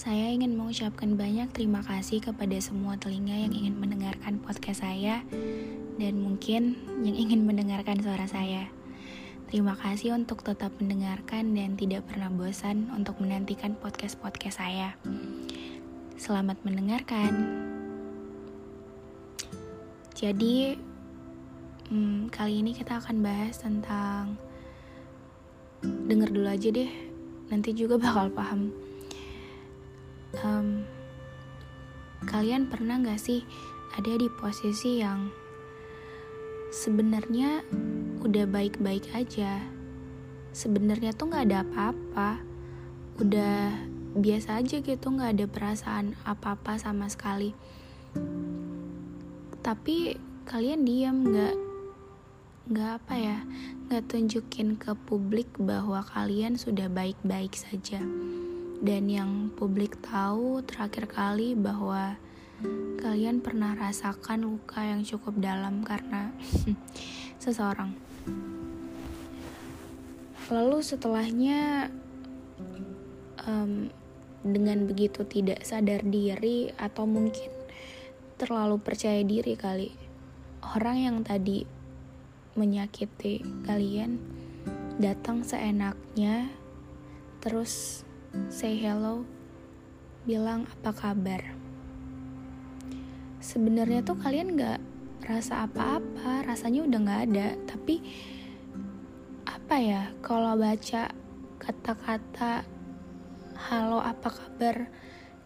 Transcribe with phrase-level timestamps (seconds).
[0.00, 5.20] Saya ingin mengucapkan banyak terima kasih kepada semua telinga yang ingin mendengarkan podcast saya
[6.00, 8.72] dan mungkin yang ingin mendengarkan suara saya.
[9.52, 14.96] Terima kasih untuk tetap mendengarkan dan tidak pernah bosan untuk menantikan podcast-podcast saya.
[16.16, 17.36] Selamat mendengarkan.
[20.16, 20.80] Jadi,
[21.92, 24.40] hmm, kali ini kita akan bahas tentang
[25.84, 26.88] denger dulu aja deh,
[27.52, 28.89] nanti juga bakal paham.
[32.30, 33.42] Kalian pernah gak sih
[33.98, 35.34] ada di posisi yang
[36.70, 37.66] sebenarnya
[38.22, 39.58] udah baik-baik aja?
[40.54, 42.30] Sebenarnya tuh nggak ada apa-apa.
[43.18, 43.74] Udah
[44.14, 47.50] biasa aja gitu nggak ada perasaan apa-apa sama sekali.
[49.60, 50.14] Tapi
[50.46, 51.56] kalian diam nggak
[52.70, 53.38] nggak apa ya
[53.90, 57.98] nggak tunjukin ke publik bahwa kalian sudah baik-baik saja
[58.80, 62.16] dan yang publik tahu terakhir kali bahwa
[63.00, 66.32] kalian pernah rasakan luka yang cukup dalam karena
[67.42, 67.92] seseorang.
[70.50, 71.92] Lalu setelahnya
[73.44, 73.88] um,
[74.40, 77.52] dengan begitu tidak sadar diri atau mungkin
[78.40, 79.92] terlalu percaya diri kali
[80.64, 81.68] orang yang tadi
[82.56, 84.16] menyakiti kalian
[84.96, 86.48] datang seenaknya
[87.44, 88.04] terus
[88.50, 89.26] say hello.
[90.26, 91.42] Bilang apa kabar?
[93.40, 94.80] Sebenarnya tuh kalian nggak
[95.26, 97.48] rasa apa-apa rasanya udah nggak ada.
[97.64, 98.02] Tapi
[99.46, 101.10] apa ya kalau baca
[101.58, 102.62] kata-kata
[103.70, 104.90] halo apa kabar?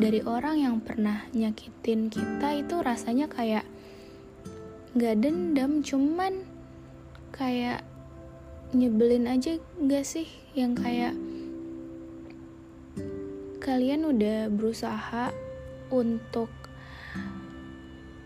[0.00, 3.66] dari orang yang pernah nyakitin kita itu rasanya kayak
[4.94, 6.46] nggak dendam cuman
[7.34, 7.82] kayak
[8.70, 10.30] nyebelin aja nggak sih?
[10.54, 11.14] Yang kayak
[13.60, 15.28] kalian udah berusaha
[15.92, 16.48] untuk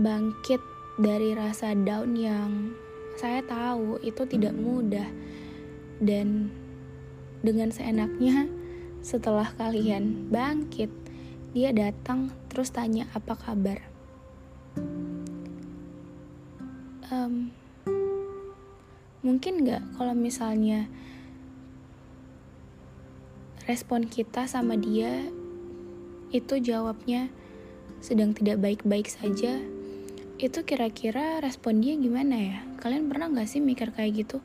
[0.00, 0.56] bangkit
[0.96, 2.72] dari rasa down yang
[3.20, 5.04] saya tahu itu tidak mudah.
[6.00, 6.48] Dan
[7.44, 8.48] dengan seenaknya
[9.04, 10.88] setelah kalian bangkit
[11.52, 13.84] dia datang terus tanya apa kabar.
[17.12, 17.52] Um,
[19.20, 20.88] mungkin nggak kalau misalnya
[23.68, 25.28] respon kita sama dia
[26.32, 27.28] itu jawabnya
[28.00, 29.60] sedang tidak baik-baik saja.
[30.40, 32.58] Itu kira-kira respon dia gimana ya?
[32.80, 34.40] Kalian pernah gak sih mikir kayak gitu?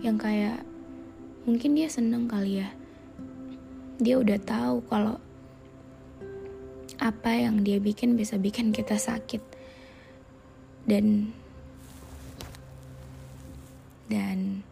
[0.00, 0.58] Yang kayak
[1.44, 2.72] mungkin dia seneng kali ya.
[4.00, 5.20] Dia udah tahu kalau
[6.96, 9.44] apa yang dia bikin bisa bikin kita sakit.
[10.88, 11.36] Dan
[14.08, 14.64] dan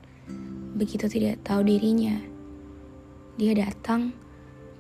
[0.81, 2.33] begitu tidak tahu dirinya
[3.37, 4.13] dia datang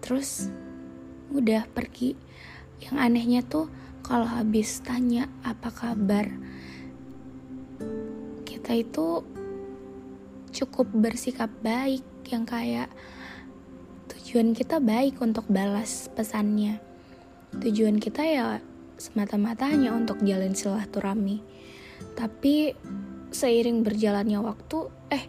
[0.02, 0.50] terus
[1.32, 2.18] udah pergi.
[2.82, 3.70] Yang anehnya tuh
[4.02, 6.26] kalau habis tanya apa kabar
[8.42, 9.22] kita itu
[10.52, 12.90] cukup bersikap baik yang kayak
[14.12, 16.82] tujuan kita baik untuk balas pesannya.
[17.56, 18.60] Tujuan kita ya
[19.00, 21.40] semata-mata hanya untuk jalan silaturahmi.
[22.14, 22.76] Tapi
[23.32, 25.24] seiring berjalannya waktu eh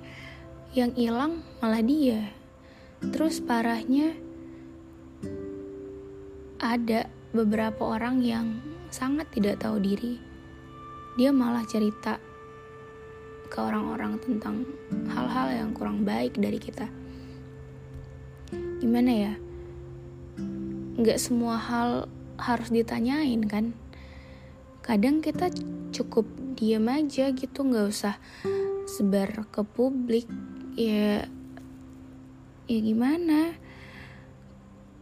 [0.76, 2.43] yang hilang malah dia
[3.12, 4.16] terus parahnya
[6.64, 8.62] ada beberapa orang yang
[8.94, 10.22] sangat tidak tahu diri,
[11.20, 12.22] dia malah cerita
[13.52, 14.66] ke orang-orang tentang
[15.12, 16.88] hal-hal yang kurang baik dari kita.
[18.80, 19.34] Gimana ya?
[21.02, 22.06] Gak semua hal
[22.40, 23.74] harus ditanyain kan?
[24.86, 25.54] Kadang kita
[25.94, 26.26] cukup
[26.58, 28.16] diem aja gitu, gak usah
[28.90, 30.26] sebar ke publik.
[30.74, 31.30] Ya,
[32.68, 33.58] ya gimana?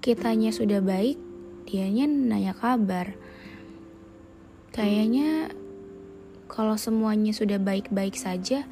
[0.02, 1.18] Kitanya sudah baik,
[1.70, 3.14] dianya nanya kabar.
[4.74, 5.54] Kayaknya
[6.50, 8.66] kalau semuanya sudah baik-baik saja,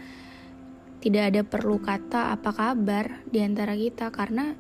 [1.00, 4.54] tidak ada perlu kata apa kabar di antara kita karena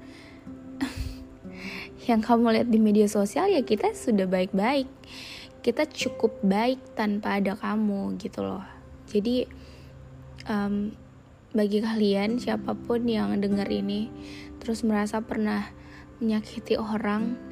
[2.08, 4.88] yang kamu lihat di media sosial ya kita sudah baik-baik
[5.60, 8.64] kita cukup baik tanpa ada kamu gitu loh
[9.12, 9.52] jadi
[10.48, 10.96] um,
[11.50, 14.10] bagi kalian siapa pun yang dengar ini
[14.62, 15.66] terus merasa pernah
[16.20, 17.50] menyakiti orang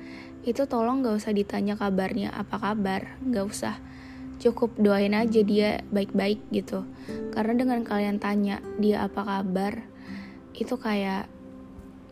[0.48, 3.20] itu tolong gak usah ditanya kabarnya apa kabar?
[3.20, 3.76] Gak usah.
[4.40, 6.88] Cukup doain aja dia baik-baik gitu.
[7.36, 9.84] Karena dengan kalian tanya dia apa kabar?
[10.56, 11.28] Itu kayak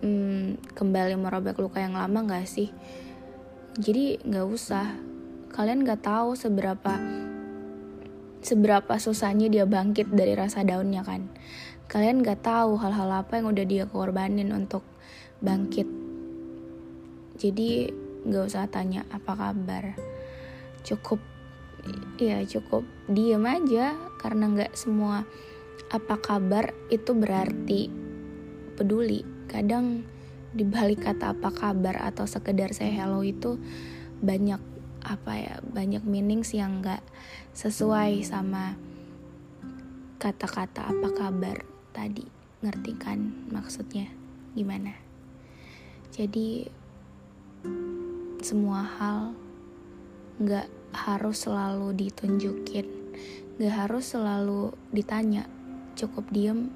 [0.04, 2.76] hmm, kembali merobek luka yang lama gak sih?
[3.80, 5.00] Jadi gak usah.
[5.56, 7.00] Kalian gak tahu seberapa
[8.46, 11.26] seberapa susahnya dia bangkit dari rasa daunnya kan.
[11.90, 14.86] Kalian gak tahu hal-hal apa yang udah dia korbanin untuk
[15.42, 15.90] bangkit.
[17.42, 17.90] Jadi
[18.30, 19.98] gak usah tanya apa kabar.
[20.86, 21.18] Cukup
[22.22, 23.98] ya cukup diem aja.
[24.22, 25.26] Karena nggak semua
[25.90, 27.90] apa kabar itu berarti
[28.78, 29.26] peduli.
[29.50, 30.06] Kadang
[30.54, 33.58] dibalik kata apa kabar atau sekedar saya hello itu
[34.24, 34.75] banyak
[35.06, 37.06] apa ya banyak meanings yang nggak
[37.54, 38.74] sesuai sama
[40.18, 41.58] kata-kata apa kabar
[41.94, 42.26] tadi.
[42.66, 43.20] Ngerti kan
[43.54, 44.10] maksudnya?
[44.58, 44.98] Gimana?
[46.10, 46.66] Jadi
[48.42, 49.38] semua hal
[50.42, 53.06] nggak harus selalu ditunjukin
[53.56, 55.48] gak harus selalu ditanya.
[55.96, 56.68] Cukup diem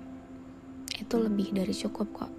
[0.96, 2.39] itu lebih dari cukup kok